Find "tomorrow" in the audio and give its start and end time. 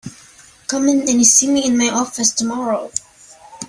2.31-2.89